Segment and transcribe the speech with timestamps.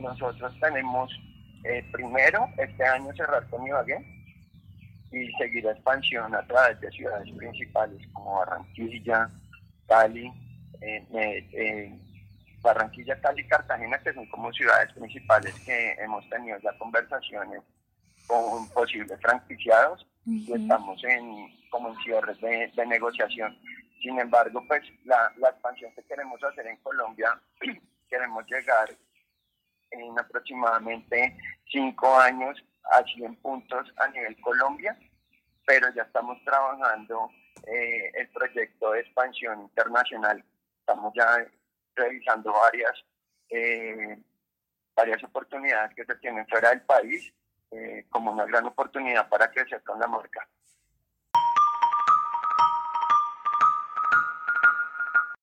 [0.00, 1.10] nosotros tenemos
[1.64, 3.98] eh, primero este año cerrar con Ibagué
[5.12, 9.28] y seguir la expansión a través de ciudades principales como Barranquilla,
[9.86, 10.32] Cali,
[10.80, 11.98] eh, eh,
[12.62, 17.60] Barranquilla, Cali, Cartagena, que son como ciudades principales que hemos tenido ya conversaciones
[18.26, 23.56] con posibles franquiciados y estamos en como en cierres de, negociación.
[24.00, 27.38] Sin embargo, pues la, la expansión que queremos hacer en Colombia,
[28.08, 28.88] queremos llegar
[29.90, 31.36] en aproximadamente
[31.70, 34.98] cinco años a 100 puntos a nivel Colombia,
[35.66, 37.30] pero ya estamos trabajando
[37.66, 40.42] eh, el proyecto de expansión internacional.
[40.80, 41.46] Estamos ya
[41.94, 43.04] revisando varias,
[43.50, 44.18] eh,
[44.94, 47.32] varias oportunidades que se tienen fuera del país
[47.70, 50.48] eh, como una gran oportunidad para crecer con la marca.